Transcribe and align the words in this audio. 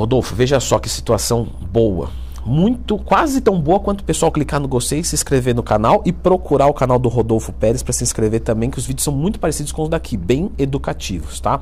Rodolfo, 0.00 0.34
veja 0.34 0.58
só 0.60 0.78
que 0.78 0.88
situação 0.88 1.46
boa. 1.70 2.08
Muito, 2.46 2.96
quase 2.96 3.38
tão 3.42 3.60
boa 3.60 3.78
quanto 3.78 4.00
o 4.00 4.04
pessoal 4.04 4.32
clicar 4.32 4.58
no 4.58 4.66
gostei, 4.66 5.04
se 5.04 5.14
inscrever 5.14 5.54
no 5.54 5.62
canal 5.62 6.00
e 6.06 6.10
procurar 6.10 6.68
o 6.68 6.72
canal 6.72 6.98
do 6.98 7.10
Rodolfo 7.10 7.52
Pérez 7.52 7.82
para 7.82 7.92
se 7.92 8.02
inscrever 8.02 8.40
também, 8.40 8.70
que 8.70 8.78
os 8.78 8.86
vídeos 8.86 9.04
são 9.04 9.12
muito 9.12 9.38
parecidos 9.38 9.72
com 9.72 9.82
os 9.82 9.90
daqui, 9.90 10.16
bem 10.16 10.50
educativos, 10.56 11.38
tá? 11.38 11.60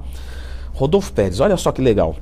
Rodolfo 0.72 1.12
Pérez, 1.12 1.40
olha 1.40 1.56
só 1.56 1.72
que 1.72 1.82
legal. 1.82 2.14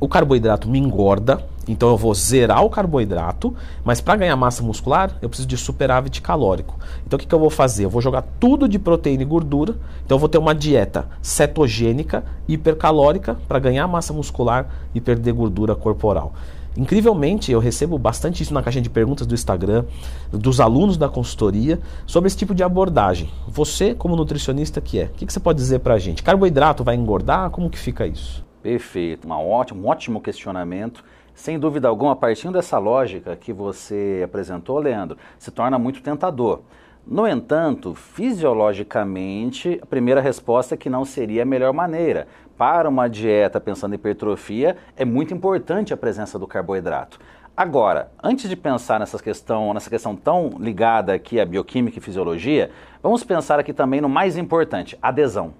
O 0.00 0.08
carboidrato 0.08 0.66
me 0.66 0.78
engorda, 0.78 1.44
então 1.68 1.90
eu 1.90 1.96
vou 1.96 2.14
zerar 2.14 2.64
o 2.64 2.70
carboidrato, 2.70 3.54
mas 3.84 4.00
para 4.00 4.16
ganhar 4.16 4.34
massa 4.34 4.62
muscular 4.62 5.14
eu 5.20 5.28
preciso 5.28 5.46
de 5.46 5.58
superávit 5.58 6.22
calórico. 6.22 6.78
Então 7.06 7.18
o 7.18 7.20
que, 7.20 7.26
que 7.26 7.34
eu 7.34 7.38
vou 7.38 7.50
fazer? 7.50 7.84
Eu 7.84 7.90
vou 7.90 8.00
jogar 8.00 8.22
tudo 8.40 8.66
de 8.66 8.78
proteína 8.78 9.22
e 9.22 9.26
gordura, 9.26 9.76
então 10.02 10.14
eu 10.14 10.18
vou 10.18 10.28
ter 10.28 10.38
uma 10.38 10.54
dieta 10.54 11.06
cetogênica, 11.20 12.24
hipercalórica, 12.48 13.38
para 13.46 13.58
ganhar 13.58 13.86
massa 13.86 14.14
muscular 14.14 14.70
e 14.94 15.02
perder 15.02 15.34
gordura 15.34 15.74
corporal. 15.74 16.32
Incrivelmente, 16.78 17.52
eu 17.52 17.58
recebo 17.58 17.98
bastante 17.98 18.42
isso 18.42 18.54
na 18.54 18.62
caixinha 18.62 18.82
de 18.82 18.88
perguntas 18.88 19.26
do 19.26 19.34
Instagram, 19.34 19.84
dos 20.32 20.60
alunos 20.60 20.96
da 20.96 21.10
consultoria, 21.10 21.78
sobre 22.06 22.28
esse 22.28 22.38
tipo 22.38 22.54
de 22.54 22.62
abordagem. 22.62 23.28
Você, 23.46 23.94
como 23.94 24.16
nutricionista 24.16 24.80
que 24.80 24.98
é, 24.98 25.04
o 25.04 25.08
que, 25.10 25.26
que 25.26 25.32
você 25.32 25.40
pode 25.40 25.58
dizer 25.58 25.80
para 25.80 25.94
a 25.94 25.98
gente? 25.98 26.22
Carboidrato 26.22 26.82
vai 26.82 26.94
engordar? 26.94 27.50
Como 27.50 27.68
que 27.68 27.78
fica 27.78 28.06
isso? 28.06 28.48
Perfeito, 28.62 29.24
uma 29.24 29.40
ótimo, 29.40 29.82
um 29.82 29.88
ótimo 29.88 30.20
questionamento. 30.20 31.02
Sem 31.34 31.58
dúvida 31.58 31.88
alguma, 31.88 32.14
partindo 32.14 32.52
dessa 32.52 32.78
lógica 32.78 33.34
que 33.34 33.52
você 33.52 34.20
apresentou, 34.22 34.78
Leandro, 34.78 35.16
se 35.38 35.50
torna 35.50 35.78
muito 35.78 36.02
tentador. 36.02 36.60
No 37.06 37.26
entanto, 37.26 37.94
fisiologicamente, 37.94 39.80
a 39.82 39.86
primeira 39.86 40.20
resposta 40.20 40.74
é 40.74 40.78
que 40.78 40.90
não 40.90 41.06
seria 41.06 41.42
a 41.42 41.46
melhor 41.46 41.72
maneira. 41.72 42.28
Para 42.58 42.90
uma 42.90 43.08
dieta 43.08 43.58
pensando 43.58 43.94
em 43.94 43.96
hipertrofia, 43.96 44.76
é 44.94 45.04
muito 45.06 45.32
importante 45.32 45.94
a 45.94 45.96
presença 45.96 46.38
do 46.38 46.46
carboidrato. 46.46 47.18
Agora, 47.56 48.12
antes 48.22 48.48
de 48.48 48.56
pensar 48.56 49.00
nessa 49.00 49.18
questão, 49.18 49.72
nessa 49.72 49.88
questão 49.88 50.14
tão 50.14 50.50
ligada 50.58 51.14
aqui 51.14 51.40
à 51.40 51.46
bioquímica 51.46 51.98
e 51.98 52.02
fisiologia, 52.02 52.70
vamos 53.02 53.24
pensar 53.24 53.58
aqui 53.58 53.72
também 53.72 54.02
no 54.02 54.08
mais 54.08 54.36
importante, 54.36 54.98
adesão 55.00 55.54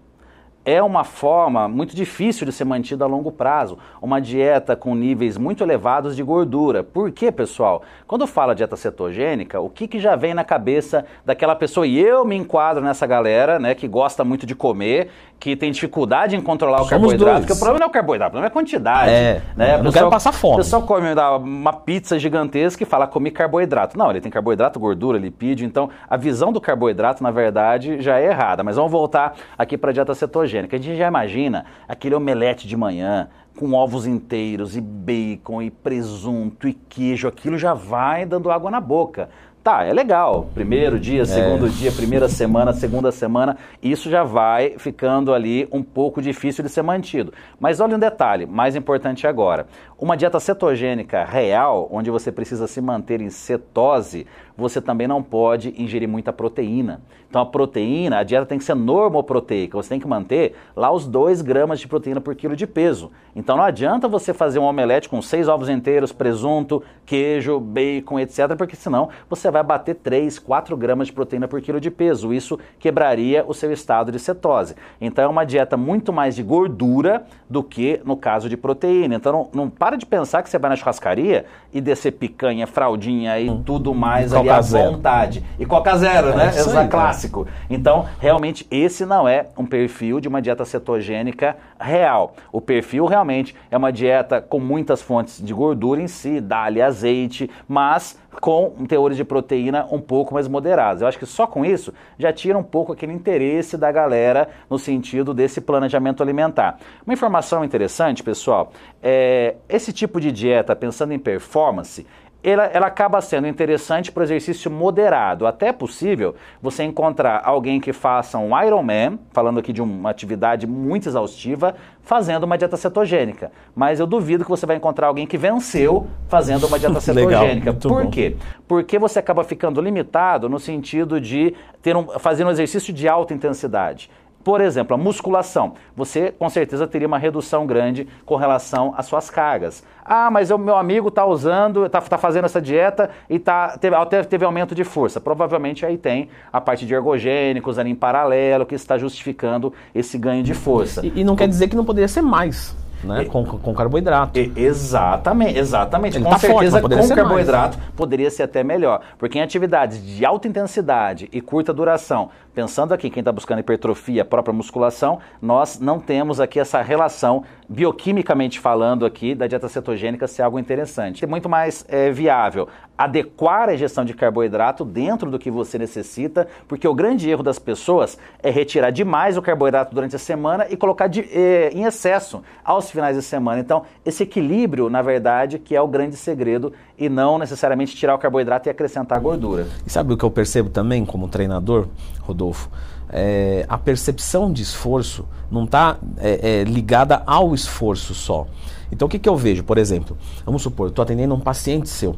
é 0.65 0.83
uma 0.83 1.05
forma 1.05 1.67
muito 1.69 1.97
difícil 1.97 2.45
de 2.45 2.53
ser 2.53 2.65
mantida 2.65 3.05
a 3.05 3.09
longo 3.09 3.33
prazo, 3.33 3.79
uma 4.01 4.21
dieta 4.21 4.77
com 4.77 4.95
níveis 4.95 5.39
muito 5.39 5.65
elevados 5.65 6.15
de 6.15 6.23
gordura. 6.23 6.85
Por 6.85 7.11
quê, 7.11 7.33
pessoal? 7.33 7.83
Quando 8.07 8.27
fala 8.27 8.55
dieta 8.55 8.77
cetogênica, 8.77 9.61
o 9.61 9.71
que, 9.71 9.89
que 9.89 9.99
já 9.99 10.17
vem 10.17 10.35
na 10.35 10.45
cabeça 10.45 11.07
daquela 11.25 11.57
pessoa, 11.57 11.87
e 11.87 11.99
eu 11.99 12.25
me 12.25 12.37
enquadro 12.37 12.85
nessa 12.85 13.07
galera, 13.07 13.59
né, 13.59 13.75
que 13.75 13.89
gosta 13.89 14.23
muito 14.23 14.45
de 14.45 14.55
comer, 14.55 15.11
que 15.41 15.57
tem 15.57 15.73
dificuldade 15.73 16.37
em 16.37 16.41
controlar 16.43 16.83
o 16.83 16.85
Somos 16.85 16.91
carboidrato, 16.91 17.25
dois. 17.25 17.41
porque 17.41 17.53
o 17.55 17.57
problema 17.57 17.79
não 17.79 17.87
é 17.87 17.89
o 17.89 17.93
carboidrato, 17.93 18.29
o 18.29 18.33
problema 18.33 18.47
é 18.47 18.51
a 18.51 18.53
quantidade. 18.53 19.11
É, 19.11 19.43
né? 19.57 19.83
não 19.83 19.91
quero 19.91 20.11
passar 20.11 20.33
fome. 20.33 20.55
O 20.55 20.57
pessoal 20.59 20.83
come 20.83 21.07
uma 21.43 21.73
pizza 21.73 22.19
gigantesca 22.19 22.83
e 22.83 22.87
fala 22.87 23.07
comer 23.07 23.31
carboidrato. 23.31 23.97
Não, 23.97 24.11
ele 24.11 24.21
tem 24.21 24.31
carboidrato, 24.31 24.79
gordura, 24.79 25.19
lipídio, 25.19 25.67
então 25.67 25.89
a 26.09 26.17
visão 26.19 26.53
do 26.53 26.61
carboidrato, 26.61 27.23
na 27.23 27.31
verdade, 27.31 28.03
já 28.03 28.21
é 28.21 28.27
errada. 28.27 28.63
Mas 28.63 28.77
vamos 28.77 28.93
voltar 28.93 29.35
aqui 29.57 29.79
para 29.79 29.91
a 29.91 29.93
dieta 29.95 30.15
cetogênica. 30.15 30.77
A 30.77 30.79
gente 30.79 30.99
já 30.99 31.09
imagina 31.09 31.65
aquele 31.89 32.15
omelete 32.15 32.69
de 32.69 32.77
manhã, 32.77 33.29
com 33.59 33.73
ovos 33.73 34.07
inteiros 34.07 34.77
e 34.77 34.81
bacon 34.81 35.63
e 35.63 35.71
presunto 35.71 36.69
e 36.69 36.73
queijo, 36.73 37.29
aquilo 37.29 37.59
já 37.59 37.75
vai 37.75 38.25
dando 38.25 38.51
água 38.51 38.71
na 38.71 38.81
boca. 38.81 39.29
Tá, 39.63 39.85
é 39.85 39.93
legal. 39.93 40.49
Primeiro 40.55 40.99
dia, 40.99 41.21
é. 41.21 41.25
segundo 41.27 41.67
é. 41.67 41.69
dia, 41.69 41.93
primeira 41.93 42.31
semana, 42.31 42.73
segunda 42.73 43.13
semana, 43.13 43.59
isso 43.83 44.09
já 44.09 44.25
vai 44.25 44.77
ficando 44.79 45.35
ali 45.35 45.69
um 45.71 45.83
pouco 45.83 46.23
difícil 46.23 46.65
de 46.65 46.71
ser 46.71 46.81
mantido. 46.81 47.31
Mas 47.59 47.79
olha 47.79 47.95
um 47.95 47.99
detalhe, 47.99 48.47
mais 48.47 48.75
importante 48.75 49.27
agora. 49.27 49.67
Uma 49.99 50.17
dieta 50.17 50.41
cetogênica 50.41 51.25
real, 51.25 51.87
onde 51.93 52.11
você 52.11 52.33
precisa 52.33 52.67
se 52.67 52.81
manter 52.81 53.21
em 53.21 53.29
cetose, 53.29 54.27
você 54.57 54.81
também 54.81 55.07
não 55.07 55.23
pode 55.23 55.75
ingerir 55.77 56.09
muita 56.09 56.33
proteína. 56.33 57.03
Então 57.29 57.43
a 57.43 57.47
proteína, 57.47 58.19
a 58.19 58.23
dieta 58.25 58.45
tem 58.45 58.59
que 58.59 58.65
ser 58.65 58.75
normoproteica, 58.75 59.77
você 59.77 59.91
tem 59.91 60.01
que 60.01 60.09
manter 60.09 60.57
lá 60.75 60.91
os 60.91 61.07
2 61.07 61.43
gramas 61.43 61.79
de 61.79 61.87
proteína 61.87 62.21
por 62.21 62.35
quilo 62.35 62.57
de 62.57 62.67
peso. 62.67 63.11
Então 63.37 63.57
não 63.57 63.63
adianta 63.63 64.09
você 64.09 64.35
fazer 64.35 64.59
um 64.59 64.65
omelete 64.65 65.09
com 65.09 65.23
seis 65.23 65.47
ovos 65.47 65.69
inteiros, 65.69 66.13
presunto, 66.13 66.83
queijo, 67.07 67.61
bacon, 67.61 68.19
etc., 68.19 68.57
porque 68.57 68.75
senão 68.75 69.11
você 69.29 69.50
vai 69.51 69.63
bater 69.63 69.95
3, 69.97 70.39
4 70.39 70.77
gramas 70.77 71.09
de 71.09 71.13
proteína 71.13 71.49
por 71.49 71.61
quilo 71.61 71.81
de 71.81 71.91
peso. 71.91 72.33
Isso 72.33 72.59
quebraria 72.79 73.45
o 73.47 73.55
seu 73.55 73.73
estado 73.73 74.13
de 74.13 74.19
cetose. 74.19 74.75
Então 75.01 75.25
é 75.25 75.29
uma 75.29 75.45
dieta 75.45 75.77
muito 75.77 76.13
mais 76.13 76.37
de 76.37 76.43
gordura 76.43 77.25
do 77.49 77.63
que 77.63 78.01
no 78.05 78.17
caso 78.17 78.49
de 78.49 78.57
proteína. 78.57 79.15
Então 79.15 79.33
não, 79.33 79.49
não 79.65 79.71
para 79.71 79.97
de 79.97 80.07
pensar 80.07 80.43
que 80.43 80.51
você 80.51 80.59
vai 80.59 80.71
na 80.71 80.77
churrascaria 80.77 81.45
e 81.73 81.81
descer 81.81 82.13
picanha, 82.13 82.67
fraldinha 82.67 83.39
e 83.39 83.49
hum. 83.49 83.63
tudo 83.65 83.95
mais 83.95 84.33
ali 84.33 84.49
à 84.49 84.61
vontade. 84.61 85.45
E 85.59 85.67
Coca 85.67 85.97
Zero, 85.97 86.37
né? 86.37 86.47
É 86.47 86.49
Essa 86.49 86.87
clássico. 86.89 87.47
Então, 87.69 88.07
realmente, 88.19 88.67
esse 88.71 89.07
não 89.07 89.29
é 89.29 89.47
um 89.57 89.65
perfil 89.65 90.21
de 90.21 90.29
uma 90.29 90.43
dieta 90.43 90.65
cetogênica 90.65 91.57
real. 91.79 92.35
O 92.53 92.61
perfil 92.61 93.07
realmente 93.07 93.55
é 93.71 93.77
uma 93.77 93.93
dieta 93.93 94.41
com 94.41 94.59
muitas 94.59 95.01
fontes 95.01 95.43
de 95.43 95.55
gordura 95.55 96.01
em 96.01 96.09
si, 96.09 96.41
dá-lhe 96.41 96.83
azeite, 96.83 97.51
mas 97.69 98.19
com 98.41 98.71
teores 98.87 99.17
de 99.17 99.25
proteína 99.25 99.87
um 99.91 100.01
pouco 100.01 100.35
mais 100.35 100.47
moderados. 100.47 101.03
Eu 101.03 101.09
acho 101.09 101.19
que 101.19 101.27
só 101.27 101.47
com 101.47 101.65
isso 101.65 101.93
já 102.19 102.33
tira 102.33 102.57
um 102.57 102.63
pouco 102.63 102.93
aquele 102.93 103.13
interesse 103.13 103.77
da 103.77 103.91
galera 103.91 104.49
no 104.69 104.79
sentido 104.79 105.35
desse 105.35 105.61
planejamento 105.61 106.23
alimentar. 106.23 106.79
Uma 107.05 107.15
informação 107.15 107.65
interessante, 107.65 108.23
pessoal, 108.23 108.73
é 109.03 109.57
esse 109.69 109.93
tipo 109.93 110.21
de 110.21 110.31
dieta, 110.31 110.77
pensando 110.77 111.13
em 111.13 111.19
performance, 111.19 112.07
ela, 112.43 112.65
ela, 112.65 112.87
acaba 112.87 113.21
sendo 113.21 113.47
interessante 113.47 114.11
para 114.11 114.21
o 114.21 114.25
exercício 114.25 114.71
moderado. 114.71 115.47
Até 115.47 115.69
é 115.69 115.73
possível 115.73 116.35
você 116.61 116.83
encontrar 116.83 117.43
alguém 117.45 117.81
que 117.81 117.93
faça 117.93 118.39
um 118.39 118.59
Ironman, 118.63 119.19
falando 119.33 119.61
aqui 119.61 119.73
de 119.73 119.83
uma 119.83 120.11
atividade 120.11 120.67
muito 120.67 121.09
exaustiva, 121.09 121.75
fazendo 122.03 122.45
uma 122.45 122.57
dieta 122.57 122.77
cetogênica. 122.77 123.53
Mas 123.75 124.01
eu 124.01 124.07
duvido 124.07 124.45
que 124.45 124.51
você 124.51 124.65
vai 124.65 124.77
encontrar 124.77 125.09
alguém 125.09 125.27
que 125.27 125.37
venceu 125.37 126.07
fazendo 126.29 126.67
uma 126.67 126.79
dieta 126.79 126.99
cetogênica. 127.01 127.71
Legal, 127.71 127.75
Por 127.75 128.05
bom. 128.05 128.11
quê? 128.11 128.37
Porque 128.67 128.99
você 128.99 129.19
acaba 129.19 129.45
ficando 129.45 129.81
limitado 129.81 130.49
no 130.49 130.59
sentido 130.59 131.21
de 131.21 131.55
ter 131.83 131.97
um, 131.97 132.19
fazer 132.19 132.45
um 132.45 132.51
exercício 132.51 132.93
de 132.93 133.07
alta 133.07 133.35
intensidade. 133.35 134.11
Por 134.43 134.61
exemplo, 134.61 134.95
a 134.95 134.99
musculação. 134.99 135.75
Você 135.95 136.33
com 136.33 136.49
certeza 136.49 136.87
teria 136.87 137.07
uma 137.07 137.19
redução 137.19 137.67
grande 137.67 138.09
com 138.25 138.37
relação 138.37 138.95
às 138.97 139.07
suas 139.07 139.29
cargas. 139.29 139.85
Ah, 140.05 140.31
mas 140.31 140.51
o 140.51 140.59
meu 140.59 140.77
amigo 140.77 141.09
está 141.09 141.25
usando, 141.27 141.85
está 141.85 142.01
tá 142.01 142.19
fazendo 142.19 142.47
essa 142.47 142.61
dieta 142.61 143.11
e 143.29 143.39
tá, 143.39 143.77
teve, 143.79 144.25
teve 144.25 144.45
aumento 144.45 144.75
de 144.75 144.83
força. 144.83 145.21
Provavelmente 145.21 145.85
aí 145.85 145.99
tem 145.99 146.29
a 146.53 146.61
parte 146.61 146.87
de 146.87 146.95
ergogênicos 146.95 147.79
ali 147.79 147.91
em 147.91 147.95
paralelo 147.95 148.65
que 148.65 148.75
está 148.75 148.97
justificando 148.97 149.73
esse 149.95 150.17
ganho 150.17 150.43
de 150.43 150.55
força. 150.55 151.05
E, 151.05 151.21
e 151.21 151.25
não 151.25 151.37
quer 151.37 151.47
dizer 151.47 151.69
que 151.69 151.77
não 151.77 151.85
poderia 151.85 152.09
ser 152.09 152.23
mais 152.23 152.77
né? 153.03 153.23
E, 153.23 153.27
com, 153.27 153.45
com 153.45 153.75
carboidrato. 153.75 154.39
E, 154.39 154.53
exatamente, 154.57 155.59
exatamente. 155.59 156.17
Ele 156.17 156.25
com 156.25 156.31
tá 156.31 156.39
certeza, 156.39 156.81
forte, 156.81 156.97
com 156.97 157.15
carboidrato 157.15 157.79
mais. 157.79 157.91
poderia 157.93 158.31
ser 158.31 158.45
até 158.45 158.63
melhor. 158.63 159.01
Porque 159.19 159.39
em 159.39 159.43
atividades 159.43 160.05
de 160.05 160.25
alta 160.25 160.49
intensidade 160.49 161.29
e 161.33 161.41
curta 161.41 161.73
duração, 161.73 162.31
pensando 162.55 162.93
aqui 162.93 163.11
quem 163.11 163.21
está 163.21 163.33
buscando 163.33 163.61
hipertrofia, 163.61 164.25
própria 164.25 164.53
musculação, 164.53 165.19
nós 165.41 165.79
não 165.79 165.99
temos 165.99 166.41
aqui 166.41 166.61
essa 166.61 166.83
relação, 166.83 167.45
bioquimicamente 167.69 168.59
falando 168.59 169.07
aqui, 169.07 169.35
da 169.35 169.47
dieta 169.47 169.69
cetogênica 169.69 170.27
ser 170.27 170.43
algo 170.43 170.59
interessante. 170.59 171.25
É 171.25 171.27
muito 171.27 171.49
mais 171.49 171.85
é, 171.89 172.11
viável 172.11 172.69
adequar 173.01 173.71
a 173.71 173.75
ingestão 173.75 174.05
de 174.05 174.13
carboidrato 174.13 174.85
dentro 174.85 175.31
do 175.31 175.39
que 175.39 175.51
você 175.51 175.79
necessita, 175.79 176.47
porque 176.69 176.87
o 176.87 176.95
grande 176.95 177.31
erro 177.31 177.43
das 177.43 177.59
pessoas 177.59 178.19
é 178.43 178.51
retirar 178.51 178.91
demais 178.91 179.39
o 179.39 179.43
carboidrato 179.43 179.95
durante 179.95 180.17
a 180.17 180.19
semana 180.19 180.67
e 180.69 180.77
colocar 180.77 181.07
de, 181.07 181.23
eh, 181.33 181.71
em 181.73 181.85
excesso 181.85 182.43
aos 182.63 182.90
finais 182.91 183.17
de 183.17 183.23
semana. 183.23 183.61
Então, 183.61 183.83
esse 184.05 184.23
equilíbrio, 184.23 184.91
na 184.91 185.03
verdade, 185.03 185.59
que 185.59 185.75
é 185.75 185.81
o 185.81 185.89
grande 185.89 186.17
segredo 186.17 186.73
e 186.99 187.09
não 187.09 187.39
necessariamente 187.39 187.95
tirar 187.97 188.15
o 188.15 188.19
carboidrato 188.19 188.69
e 188.69 188.71
acrescentar 188.71 189.21
gordura. 189.21 189.67
E 189.87 189.91
sabe 189.91 190.13
o 190.13 190.17
que 190.17 190.25
eu 190.25 190.31
percebo 190.31 190.69
também 190.69 191.05
como 191.05 191.29
treinador, 191.29 191.89
Rodolfo? 192.21 192.71
É, 193.13 193.67
a 193.69 193.77
percepção 193.77 194.53
de 194.53 194.63
esforço 194.63 195.27
não 195.51 195.65
está 195.65 195.97
é, 196.19 196.61
é, 196.61 196.65
ligada 196.65 197.23
ao 197.27 197.55
esforço 197.55 198.15
só. 198.15 198.47
Então, 198.93 199.07
o 199.07 199.11
que, 199.11 199.19
que 199.19 199.29
eu 199.29 199.37
vejo? 199.37 199.65
Por 199.65 199.79
exemplo, 199.79 200.17
vamos 200.45 200.63
supor, 200.63 200.89
estou 200.89 201.03
atendendo 201.03 201.35
um 201.35 201.41
paciente 201.41 201.89
seu. 201.89 202.17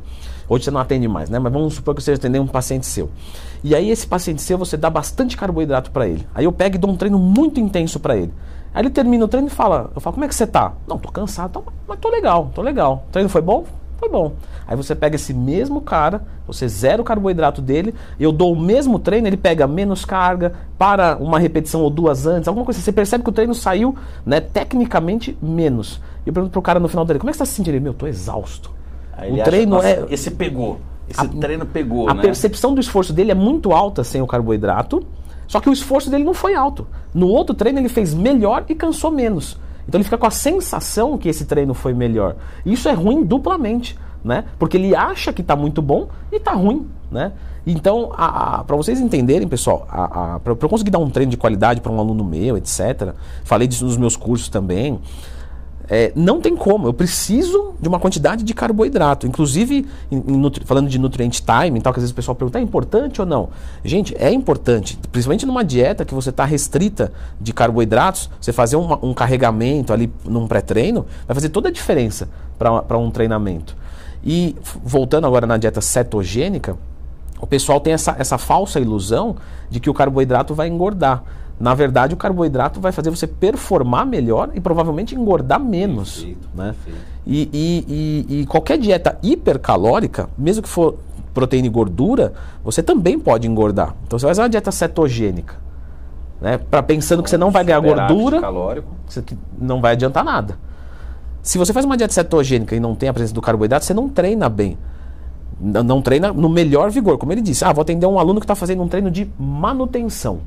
Hoje 0.49 0.65
você 0.65 0.71
não 0.71 0.81
atende 0.81 1.09
mais, 1.09 1.31
né? 1.31 1.39
Mas 1.39 1.53
vamos 1.53 1.75
supor 1.75 1.95
que 1.95 2.03
você 2.03 2.13
atender 2.13 2.39
um 2.39 2.47
paciente 2.47 2.87
seu. 2.87 3.11
E 3.65 3.75
aí 3.75 3.91
esse 3.91 4.07
paciente 4.07 4.43
seu, 4.43 4.59
você 4.59 4.77
dá 4.77 4.91
bastante 4.91 5.37
carboidrato 5.37 5.91
para 5.91 6.07
ele. 6.07 6.27
Aí 6.35 6.45
eu 6.45 6.53
pego 6.53 6.77
e 6.77 6.79
dou 6.79 6.91
um 6.91 6.97
treino 6.97 7.19
muito 7.19 7.61
intenso 7.61 7.99
para 8.01 8.17
ele. 8.17 8.33
Aí 8.75 8.83
ele 8.83 8.91
termina 8.91 9.25
o 9.25 9.29
treino 9.29 9.49
e 9.49 9.51
fala, 9.51 9.91
eu 9.95 10.01
falo, 10.01 10.15
como 10.15 10.25
é 10.25 10.29
que 10.29 10.35
você 10.35 10.47
tá? 10.47 10.73
Não, 10.87 10.99
tô 10.99 11.11
cansado, 11.11 11.63
mas 11.87 11.99
tô 11.99 12.09
legal, 12.09 12.51
tô 12.55 12.63
legal. 12.63 13.05
O 13.09 13.13
treino 13.13 13.29
foi 13.29 13.43
bom? 13.43 13.65
Foi 13.99 14.09
bom. 14.09 14.33
Aí 14.67 14.77
você 14.77 14.95
pega 14.95 15.17
esse 15.17 15.33
mesmo 15.33 15.81
cara, 15.81 16.23
você 16.47 16.67
zera 16.67 17.01
o 17.01 17.05
carboidrato 17.05 17.61
dele, 17.63 17.95
eu 18.19 18.33
dou 18.33 18.53
o 18.53 18.61
mesmo 18.61 18.99
treino, 18.99 19.27
ele 19.27 19.37
pega 19.37 19.67
menos 19.67 20.05
carga, 20.05 20.55
para 20.79 21.17
uma 21.21 21.39
repetição 21.39 21.83
ou 21.83 21.91
duas 21.91 22.27
antes, 22.27 22.49
alguma 22.49 22.65
coisa 22.65 22.79
assim. 22.79 22.87
Você 22.87 22.93
percebe 22.93 23.23
que 23.23 23.31
o 23.31 23.33
treino 23.33 23.55
saiu, 23.55 23.95
né, 24.25 24.41
tecnicamente, 24.41 25.37
menos. 25.41 26.01
E 26.25 26.31
eu 26.31 26.33
pergunto 26.33 26.53
pro 26.53 26.63
cara 26.63 26.81
no 26.81 26.89
final 26.89 27.05
dele, 27.05 27.19
como 27.19 27.31
é 27.31 27.33
que 27.33 27.37
você 27.37 27.45
tá 27.45 27.47
se 27.47 27.53
sentindo? 27.53 27.75
Ele, 27.75 27.81
meu, 27.81 27.95
tô 27.95 28.07
exausto. 28.07 28.71
Aí 29.17 29.41
o 29.41 29.45
treino 29.45 29.77
acha, 29.77 29.89
é. 29.89 30.07
Esse 30.11 30.31
pegou. 30.31 30.81
Esse 31.09 31.21
a, 31.21 31.29
treino 31.29 31.67
pegou. 31.67 32.09
A 32.09 32.15
né? 32.15 32.23
percepção 32.23 32.75
do 32.75 32.81
esforço 32.81 33.13
dele 33.13 33.31
é 33.31 33.35
muito 33.35 33.73
alta 33.73 34.03
sem 34.03 34.23
o 34.23 34.27
carboidrato, 34.27 35.05
só 35.53 35.61
que 35.61 35.69
o 35.69 35.73
esforço 35.75 36.09
dele 36.09 36.25
não 36.25 36.33
foi 36.33 36.55
alto. 36.55 36.87
No 37.13 37.29
outro 37.29 37.55
treino 37.55 37.79
ele 37.79 37.91
fez 37.91 38.15
melhor 38.15 38.65
e 38.71 38.75
cansou 38.75 39.11
menos. 39.11 39.59
Então 39.87 39.99
ele 39.99 40.05
fica 40.05 40.17
com 40.17 40.27
a 40.27 40.31
sensação 40.31 41.19
que 41.19 41.29
esse 41.29 41.45
treino 41.45 41.75
foi 41.75 41.93
melhor. 41.93 42.37
Isso 42.65 42.89
é 42.89 42.93
ruim 42.95 43.23
duplamente, 43.23 43.99
né? 44.25 44.47
Porque 44.59 44.79
ele 44.79 44.97
acha 44.97 45.31
que 45.31 45.43
está 45.43 45.55
muito 45.55 45.83
bom 45.83 46.09
e 46.33 46.37
está 46.37 46.53
ruim, 46.53 46.89
né? 47.11 47.33
Então, 47.67 48.13
para 48.67 48.77
vocês 48.77 48.99
entenderem, 48.99 49.47
pessoal, 49.47 49.87
para 50.43 50.55
eu 50.55 50.69
conseguir 50.71 50.91
dar 50.91 51.01
um 51.01 51.11
treino 51.11 51.31
de 51.31 51.37
qualidade 51.37 51.83
para 51.83 51.93
um 51.93 52.01
aluno 52.01 52.25
meu, 52.25 52.57
etc., 52.57 53.13
falei 53.45 53.69
disso 53.69 53.85
nos 53.85 53.99
meus 53.99 54.17
cursos 54.17 54.49
também. 54.49 54.99
É, 55.89 56.13
não 56.15 56.41
tem 56.41 56.57
como, 56.57 56.87
eu 56.87 56.93
preciso 56.93 57.75
de 57.81 57.89
uma 57.89 57.99
quantidade 57.99 58.43
de 58.45 58.55
carboidrato. 58.55 59.27
Inclusive, 59.27 59.87
em, 60.11 60.17
em 60.17 60.51
falando 60.65 60.89
de 60.89 60.99
nutrient 60.99 61.41
time, 61.41 61.81
tal, 61.81 61.93
que 61.93 61.99
às 61.99 62.03
vezes 62.03 62.13
o 62.13 62.15
pessoal 62.15 62.35
pergunta, 62.35 62.59
é 62.59 62.63
importante 62.63 63.21
ou 63.21 63.27
não? 63.27 63.49
Gente, 63.85 64.15
é 64.17 64.33
importante, 64.33 64.99
principalmente 65.11 65.45
numa 65.45 65.65
dieta 65.65 66.05
que 66.05 66.15
você 66.15 66.31
está 66.31 66.45
restrita 66.45 67.13
de 67.41 67.53
carboidratos, 67.53 68.31
você 68.41 68.53
fazer 68.53 68.77
um, 68.77 68.93
um 69.03 69.13
carregamento 69.13 69.93
ali 69.93 70.13
num 70.25 70.47
pré-treino, 70.47 71.05
vai 71.27 71.35
fazer 71.35 71.49
toda 71.49 71.69
a 71.69 71.73
diferença 71.73 72.29
para 72.59 72.97
um 72.97 73.11
treinamento. 73.11 73.77
E 74.25 74.57
voltando 74.85 75.27
agora 75.27 75.47
na 75.47 75.57
dieta 75.57 75.81
cetogênica, 75.81 76.77
o 77.41 77.47
pessoal 77.47 77.81
tem 77.81 77.93
essa, 77.93 78.15
essa 78.19 78.39
falsa 78.39 78.79
ilusão 78.79 79.35
de 79.69 79.81
que 79.81 79.91
o 79.91 79.95
carboidrato 79.95 80.55
vai 80.55 80.69
engordar. 80.69 81.25
Na 81.61 81.75
verdade, 81.75 82.15
o 82.15 82.17
carboidrato 82.17 82.81
vai 82.81 82.93
fazer 82.93 83.11
você 83.11 83.27
performar 83.27 84.05
melhor 84.07 84.51
e 84.55 84.61
provavelmente 84.61 85.15
engordar 85.15 85.61
menos. 85.61 86.17
Perfeito, 86.17 86.49
né? 86.55 86.75
Perfeito. 86.85 87.13
E, 87.25 87.49
e, 87.53 88.27
e, 88.29 88.41
e 88.41 88.47
qualquer 88.47 88.79
dieta 88.79 89.17
hipercalórica, 89.23 90.29
mesmo 90.37 90.63
que 90.63 90.69
for 90.69 90.99
proteína 91.33 91.69
e 91.69 91.71
gordura, 91.71 92.33
você 92.65 92.83
também 92.83 93.19
pode 93.19 93.47
engordar. 93.47 93.95
Então 94.07 94.19
você 94.19 94.27
vai 94.27 94.35
fazer 94.35 94.43
uma 94.43 94.49
dieta 94.49 94.73
cetogênica. 94.73 95.55
Né? 96.41 96.59
Pra, 96.59 96.83
pensando 96.83 97.23
que 97.23 97.31
você 97.31 97.39
não 97.39 97.51
vai 97.51 97.65
ganhar 97.65 97.81
gordura, 97.81 98.41
calórico. 98.41 98.89
Você, 99.07 99.23
não 99.57 99.81
vai 99.81 99.93
adiantar 99.93 100.25
nada. 100.25 100.59
Se 101.43 101.59
você 101.59 101.73
faz 101.73 101.87
uma 101.87 101.97
dieta 101.97 102.13
cetogênica 102.13 102.75
e 102.75 102.81
não 102.81 102.95
tem 102.95 103.09
a 103.09 103.13
presença 103.13 103.35
do 103.35 103.41
carboidrato, 103.41 103.85
você 103.85 103.95
não 103.95 104.09
treina 104.09 104.49
bem. 104.49 104.77
Não, 105.61 105.83
não 105.83 106.03
treina 106.03 106.33
no 106.33 106.49
melhor 106.49 106.91
vigor. 106.91 107.19
Como 107.19 107.33
ele 107.33 107.41
disse, 107.41 107.65
ah, 107.65 107.73
vou 107.73 107.83
atender 107.83 108.07
um 108.07 108.19
aluno 108.19 108.41
que 108.41 108.45
está 108.45 108.57
fazendo 108.57 108.83
um 108.83 108.89
treino 108.89 109.11
de 109.11 109.31
manutenção 109.39 110.41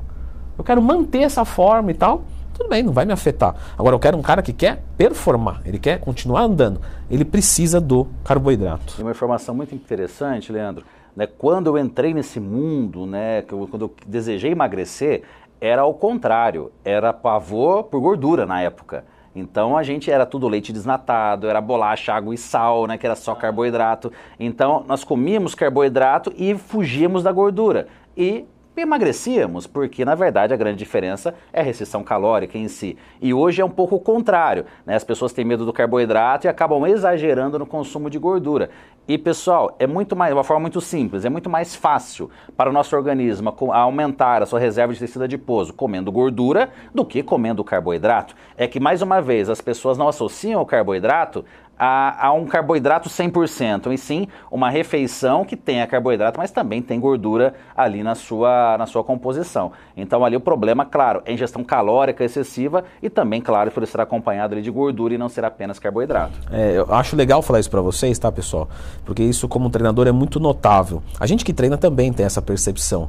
eu 0.56 0.64
quero 0.64 0.80
manter 0.82 1.22
essa 1.22 1.44
forma 1.44 1.90
e 1.90 1.94
tal, 1.94 2.24
tudo 2.54 2.70
bem, 2.70 2.82
não 2.82 2.92
vai 2.92 3.04
me 3.04 3.12
afetar. 3.12 3.54
Agora 3.78 3.94
eu 3.94 4.00
quero 4.00 4.16
um 4.16 4.22
cara 4.22 4.40
que 4.42 4.52
quer 4.52 4.82
performar, 4.96 5.60
ele 5.64 5.78
quer 5.78 6.00
continuar 6.00 6.42
andando, 6.42 6.80
ele 7.10 7.24
precisa 7.24 7.80
do 7.80 8.06
carboidrato. 8.24 8.94
E 8.98 9.02
uma 9.02 9.10
informação 9.10 9.54
muito 9.54 9.74
interessante, 9.74 10.50
Leandro, 10.50 10.84
né, 11.14 11.26
quando 11.26 11.66
eu 11.66 11.78
entrei 11.78 12.14
nesse 12.14 12.40
mundo, 12.40 13.06
né, 13.06 13.42
que 13.42 13.52
eu, 13.52 13.66
quando 13.70 13.82
eu 13.82 13.94
desejei 14.06 14.52
emagrecer, 14.52 15.22
era 15.60 15.82
ao 15.82 15.94
contrário, 15.94 16.70
era 16.84 17.12
pavor 17.12 17.84
por 17.84 18.00
gordura 18.00 18.46
na 18.46 18.60
época. 18.62 19.04
Então 19.34 19.76
a 19.76 19.82
gente 19.82 20.10
era 20.10 20.24
tudo 20.24 20.48
leite 20.48 20.72
desnatado, 20.72 21.46
era 21.46 21.60
bolacha, 21.60 22.12
água 22.14 22.34
e 22.34 22.38
sal, 22.38 22.86
né, 22.86 22.96
que 22.96 23.04
era 23.04 23.14
só 23.14 23.34
carboidrato. 23.34 24.10
Então 24.40 24.82
nós 24.88 25.04
comíamos 25.04 25.54
carboidrato 25.54 26.32
e 26.36 26.54
fugíamos 26.54 27.22
da 27.22 27.32
gordura. 27.32 27.86
E 28.16 28.46
emagrecíamos, 28.82 29.66
porque 29.66 30.04
na 30.04 30.14
verdade 30.14 30.52
a 30.52 30.56
grande 30.56 30.78
diferença 30.78 31.34
é 31.52 31.60
a 31.60 31.64
restrição 31.64 32.02
calórica 32.02 32.58
em 32.58 32.68
si. 32.68 32.96
E 33.20 33.32
hoje 33.32 33.60
é 33.60 33.64
um 33.64 33.70
pouco 33.70 33.96
o 33.96 34.00
contrário, 34.00 34.66
né? 34.84 34.94
As 34.94 35.04
pessoas 35.04 35.32
têm 35.32 35.44
medo 35.44 35.64
do 35.64 35.72
carboidrato 35.72 36.46
e 36.46 36.48
acabam 36.48 36.86
exagerando 36.86 37.58
no 37.58 37.66
consumo 37.66 38.10
de 38.10 38.18
gordura. 38.18 38.70
E 39.08 39.16
pessoal, 39.16 39.76
é 39.78 39.86
muito 39.86 40.16
mais, 40.16 40.32
uma 40.32 40.42
forma 40.42 40.62
muito 40.62 40.80
simples, 40.80 41.24
é 41.24 41.28
muito 41.28 41.48
mais 41.48 41.76
fácil 41.76 42.28
para 42.56 42.68
o 42.68 42.72
nosso 42.72 42.96
organismo 42.96 43.54
aumentar 43.72 44.42
a 44.42 44.46
sua 44.46 44.58
reserva 44.58 44.92
de 44.92 44.98
tecido 44.98 45.22
adiposo 45.22 45.72
comendo 45.72 46.10
gordura 46.10 46.70
do 46.92 47.04
que 47.04 47.22
comendo 47.22 47.62
carboidrato. 47.62 48.34
É 48.56 48.66
que 48.66 48.80
mais 48.80 49.02
uma 49.02 49.22
vez 49.22 49.48
as 49.48 49.60
pessoas 49.60 49.96
não 49.96 50.08
associam 50.08 50.60
o 50.60 50.66
carboidrato 50.66 51.44
a, 51.78 52.26
a, 52.26 52.32
um 52.32 52.46
carboidrato 52.46 53.08
100%, 53.08 53.92
e 53.92 53.98
sim 53.98 54.28
uma 54.50 54.70
refeição 54.70 55.44
que 55.44 55.56
tenha 55.56 55.86
carboidrato, 55.86 56.38
mas 56.38 56.50
também 56.50 56.80
tem 56.80 56.98
gordura 56.98 57.54
ali 57.76 58.02
na 58.02 58.14
sua, 58.14 58.76
na 58.78 58.86
sua 58.86 59.04
composição. 59.04 59.72
Então 59.96 60.24
ali 60.24 60.36
o 60.36 60.40
problema, 60.40 60.84
claro, 60.84 61.22
é 61.24 61.32
ingestão 61.32 61.62
calórica 61.62 62.24
excessiva 62.24 62.84
e 63.02 63.10
também, 63.10 63.40
claro, 63.40 63.70
por 63.70 63.86
ser 63.86 64.00
acompanhado 64.00 64.54
ali 64.54 64.62
de 64.62 64.70
gordura 64.70 65.14
e 65.14 65.18
não 65.18 65.28
ser 65.28 65.44
apenas 65.44 65.78
carboidrato. 65.78 66.32
É, 66.50 66.78
eu 66.78 66.92
acho 66.94 67.16
legal 67.16 67.42
falar 67.42 67.60
isso 67.60 67.70
para 67.70 67.80
vocês, 67.80 68.18
tá, 68.18 68.30
pessoal? 68.32 68.68
Porque 69.04 69.22
isso 69.22 69.48
como 69.48 69.70
treinador 69.70 70.06
é 70.06 70.12
muito 70.12 70.40
notável. 70.40 71.02
A 71.20 71.26
gente 71.26 71.44
que 71.44 71.52
treina 71.52 71.76
também 71.76 72.12
tem 72.12 72.24
essa 72.24 72.40
percepção. 72.40 73.08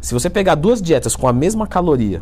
Se 0.00 0.12
você 0.12 0.28
pegar 0.28 0.54
duas 0.54 0.82
dietas 0.82 1.16
com 1.16 1.26
a 1.26 1.32
mesma 1.32 1.66
caloria, 1.66 2.20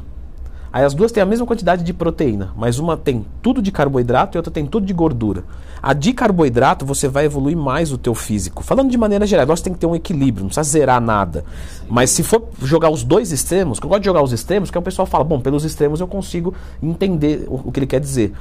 Aí 0.72 0.84
as 0.84 0.94
duas 0.94 1.12
têm 1.12 1.22
a 1.22 1.26
mesma 1.26 1.44
quantidade 1.44 1.84
de 1.84 1.92
proteína, 1.92 2.52
mas 2.56 2.78
uma 2.78 2.96
tem 2.96 3.26
tudo 3.42 3.60
de 3.60 3.70
carboidrato 3.70 4.36
e 4.36 4.38
outra 4.38 4.50
tem 4.50 4.64
tudo 4.64 4.86
de 4.86 4.94
gordura. 4.94 5.44
A 5.82 5.92
de 5.92 6.14
carboidrato 6.14 6.86
você 6.86 7.08
vai 7.08 7.26
evoluir 7.26 7.56
mais 7.56 7.92
o 7.92 7.98
teu 7.98 8.14
físico. 8.14 8.62
Falando 8.62 8.90
de 8.90 8.96
maneira 8.96 9.26
geral, 9.26 9.46
nós 9.46 9.60
tem 9.60 9.72
que 9.72 9.78
ter 9.78 9.86
um 9.86 9.94
equilíbrio, 9.94 10.44
não 10.44 10.48
precisa 10.48 10.62
zerar 10.62 11.00
nada. 11.00 11.44
Mas 11.90 12.10
se 12.10 12.22
for 12.22 12.48
jogar 12.62 12.88
os 12.88 13.02
dois 13.04 13.32
extremos, 13.32 13.78
que 13.78 13.84
eu 13.84 13.88
gosto 13.90 14.00
de 14.00 14.06
jogar 14.06 14.22
os 14.22 14.32
extremos, 14.32 14.70
que 14.70 14.78
o 14.78 14.82
pessoal 14.82 15.04
fala, 15.04 15.24
bom, 15.24 15.40
pelos 15.40 15.62
extremos 15.64 16.00
eu 16.00 16.06
consigo 16.06 16.54
entender 16.82 17.44
o, 17.48 17.68
o 17.68 17.72
que 17.72 17.80
ele 17.80 17.86
quer 17.86 18.00
dizer. 18.00 18.32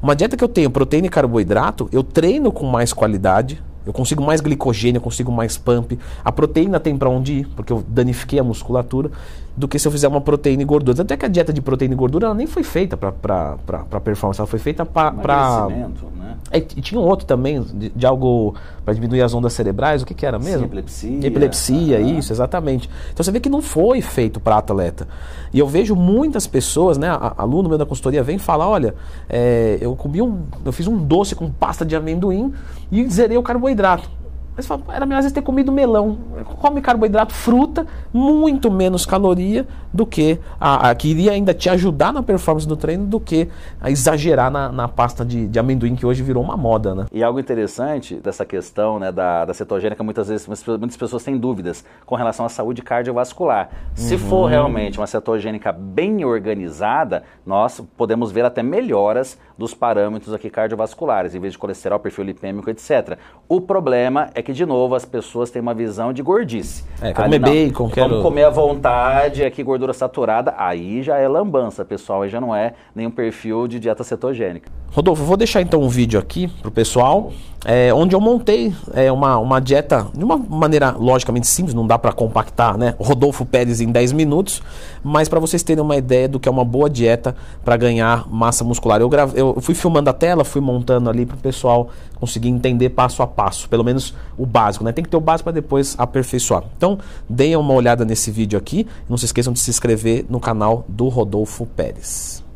Uma 0.00 0.16
dieta 0.16 0.36
que 0.36 0.44
eu 0.44 0.48
tenho 0.48 0.70
proteína 0.70 1.08
e 1.08 1.10
carboidrato, 1.10 1.88
eu 1.92 2.02
treino 2.02 2.50
com 2.50 2.64
mais 2.64 2.92
qualidade, 2.92 3.62
eu 3.86 3.92
consigo 3.92 4.22
mais 4.22 4.40
glicogênio, 4.40 4.98
eu 4.98 5.02
consigo 5.02 5.30
mais 5.30 5.56
pump. 5.56 5.98
A 6.24 6.32
proteína 6.32 6.80
tem 6.80 6.96
para 6.96 7.08
onde 7.08 7.40
ir, 7.40 7.48
porque 7.54 7.72
eu 7.72 7.84
danifiquei 7.86 8.38
a 8.38 8.44
musculatura, 8.44 9.10
do 9.56 9.66
que 9.66 9.78
se 9.78 9.88
eu 9.88 9.92
fizer 9.92 10.06
uma 10.06 10.20
proteína 10.20 10.62
e 10.62 10.64
gordura. 10.64 11.00
Até 11.02 11.16
que 11.16 11.24
a 11.24 11.28
dieta 11.28 11.52
de 11.52 11.62
proteína 11.62 11.94
e 11.94 11.96
gordura 11.96 12.26
ela 12.26 12.34
nem 12.34 12.46
foi 12.46 12.62
feita 12.62 12.96
para 12.96 14.00
performance, 14.04 14.38
ela 14.40 14.46
foi 14.46 14.58
feita 14.58 14.84
para. 14.84 15.68
Né? 15.68 16.36
É, 16.50 16.58
e 16.58 16.62
tinha 16.62 17.00
um 17.00 17.04
outro 17.04 17.26
também, 17.26 17.62
de, 17.62 17.88
de 17.88 18.06
algo 18.06 18.54
para 18.84 18.92
diminuir 18.92 19.22
as 19.22 19.32
ondas 19.34 19.52
cerebrais, 19.52 20.02
o 20.02 20.06
que, 20.06 20.14
que 20.14 20.26
era 20.26 20.38
mesmo? 20.38 20.60
Sim, 20.60 20.64
epilepsia. 20.66 21.26
Epilepsia, 21.26 22.00
isso, 22.00 22.32
exatamente. 22.32 22.88
Então 23.12 23.24
você 23.24 23.32
vê 23.32 23.40
que 23.40 23.48
não 23.48 23.62
foi 23.62 24.00
feito 24.00 24.38
para 24.38 24.58
atleta. 24.58 25.08
E 25.52 25.58
eu 25.58 25.66
vejo 25.66 25.96
muitas 25.96 26.46
pessoas, 26.46 26.98
né? 26.98 27.08
A, 27.08 27.34
aluno 27.38 27.68
meu 27.68 27.78
da 27.78 27.86
consultoria 27.86 28.22
vem 28.22 28.38
falar: 28.38 28.68
olha, 28.68 28.94
é, 29.28 29.78
eu 29.80 29.96
comi 29.96 30.20
um. 30.20 30.42
Eu 30.64 30.72
fiz 30.72 30.86
um 30.86 30.96
doce 30.96 31.34
com 31.34 31.50
pasta 31.50 31.84
de 31.84 31.96
amendoim 31.96 32.52
e 32.92 33.08
zerei 33.08 33.38
o 33.38 33.42
carboidrato. 33.42 34.08
Mas 34.56 34.66
fala, 34.66 34.82
era 34.88 35.04
melhor 35.04 35.18
às 35.18 35.24
vezes 35.26 35.34
ter 35.34 35.42
comido 35.42 35.70
melão. 35.70 36.16
Come 36.60 36.80
carboidrato, 36.80 37.34
fruta, 37.34 37.86
muito 38.12 38.70
menos 38.70 39.04
caloria 39.04 39.66
do 39.92 40.06
que 40.06 40.38
a, 40.58 40.90
a, 40.90 40.94
que 40.94 41.08
iria 41.08 41.32
ainda 41.32 41.52
te 41.52 41.68
ajudar 41.68 42.12
na 42.12 42.22
performance 42.22 42.66
do 42.66 42.76
treino 42.76 43.06
do 43.06 43.20
que 43.20 43.48
a 43.80 43.90
exagerar 43.90 44.50
na, 44.50 44.72
na 44.72 44.88
pasta 44.88 45.24
de, 45.24 45.46
de, 45.46 45.58
amendoim 45.58 45.94
que 45.94 46.06
hoje 46.06 46.22
virou 46.22 46.42
uma 46.42 46.56
moda, 46.56 46.94
né? 46.94 47.06
E 47.12 47.22
algo 47.22 47.38
interessante 47.38 48.16
dessa 48.16 48.44
questão 48.44 48.98
né, 48.98 49.12
da, 49.12 49.44
da 49.44 49.54
cetogênica, 49.54 50.02
muitas 50.02 50.28
vezes 50.28 50.46
muitas 50.46 50.96
pessoas 50.96 51.22
têm 51.22 51.36
dúvidas 51.36 51.84
com 52.04 52.14
relação 52.14 52.46
à 52.46 52.48
saúde 52.48 52.82
cardiovascular. 52.82 53.68
Se 53.94 54.14
uhum. 54.14 54.20
for 54.20 54.46
realmente 54.46 54.98
uma 54.98 55.06
cetogênica 55.06 55.72
bem 55.72 56.24
organizada, 56.24 57.24
nós 57.44 57.80
podemos 57.96 58.32
ver 58.32 58.44
até 58.44 58.62
melhoras 58.62 59.38
dos 59.56 59.74
parâmetros 59.74 60.34
aqui 60.34 60.50
cardiovasculares, 60.50 61.34
em 61.34 61.40
vez 61.40 61.54
de 61.54 61.58
colesterol, 61.58 61.98
perfil 61.98 62.24
lipêmico, 62.24 62.68
etc. 62.70 63.18
O 63.48 63.60
problema 63.60 64.28
é 64.34 64.42
que, 64.46 64.52
de 64.52 64.64
novo, 64.64 64.94
as 64.94 65.04
pessoas 65.04 65.50
têm 65.50 65.60
uma 65.60 65.74
visão 65.74 66.12
de 66.12 66.22
gordice. 66.22 66.84
É, 67.02 67.12
quero 67.12 67.24
comer 67.24 67.38
bacon, 67.40 67.90
quero... 67.90 68.08
Vamos 68.08 68.22
comer 68.22 68.44
à 68.44 68.50
vontade, 68.50 69.42
aqui 69.42 69.60
gordura 69.60 69.92
saturada, 69.92 70.54
aí 70.56 71.02
já 71.02 71.18
é 71.18 71.26
lambança, 71.26 71.84
pessoal, 71.84 72.22
aí 72.22 72.28
já 72.28 72.40
não 72.40 72.54
é 72.54 72.74
nenhum 72.94 73.10
perfil 73.10 73.66
de 73.66 73.80
dieta 73.80 74.04
cetogênica. 74.04 74.70
Rodolfo, 74.96 75.24
vou 75.24 75.36
deixar 75.36 75.60
então 75.60 75.82
um 75.82 75.90
vídeo 75.90 76.18
aqui 76.18 76.48
pro 76.48 76.70
pessoal, 76.70 77.30
é, 77.66 77.92
onde 77.92 78.16
eu 78.16 78.20
montei 78.20 78.72
é, 78.94 79.12
uma, 79.12 79.36
uma 79.36 79.60
dieta 79.60 80.06
de 80.16 80.24
uma 80.24 80.38
maneira 80.38 80.92
logicamente 80.92 81.46
simples, 81.46 81.74
não 81.74 81.86
dá 81.86 81.98
para 81.98 82.12
compactar, 82.12 82.78
né? 82.78 82.94
Rodolfo 82.98 83.44
Pérez 83.44 83.82
em 83.82 83.92
10 83.92 84.12
minutos, 84.12 84.62
mas 85.04 85.28
para 85.28 85.38
vocês 85.38 85.62
terem 85.62 85.84
uma 85.84 85.98
ideia 85.98 86.26
do 86.26 86.40
que 86.40 86.48
é 86.48 86.50
uma 86.50 86.64
boa 86.64 86.88
dieta 86.88 87.36
para 87.62 87.76
ganhar 87.76 88.26
massa 88.30 88.64
muscular. 88.64 88.98
Eu, 89.02 89.10
grave, 89.10 89.38
eu 89.38 89.60
fui 89.60 89.74
filmando 89.74 90.08
a 90.08 90.14
tela, 90.14 90.46
fui 90.46 90.62
montando 90.62 91.10
ali 91.10 91.26
pro 91.26 91.36
pessoal 91.36 91.90
conseguir 92.14 92.48
entender 92.48 92.88
passo 92.88 93.22
a 93.22 93.26
passo, 93.26 93.68
pelo 93.68 93.84
menos 93.84 94.14
o 94.38 94.46
básico, 94.46 94.82
né? 94.82 94.92
Tem 94.92 95.04
que 95.04 95.10
ter 95.10 95.16
o 95.18 95.20
básico 95.20 95.44
para 95.44 95.52
depois 95.52 95.94
aperfeiçoar. 95.98 96.64
Então, 96.74 96.98
deem 97.28 97.54
uma 97.54 97.74
olhada 97.74 98.02
nesse 98.02 98.30
vídeo 98.30 98.58
aqui, 98.58 98.86
não 99.10 99.18
se 99.18 99.26
esqueçam 99.26 99.52
de 99.52 99.60
se 99.60 99.68
inscrever 99.68 100.24
no 100.30 100.40
canal 100.40 100.86
do 100.88 101.08
Rodolfo 101.08 101.66
Pérez. 101.66 102.45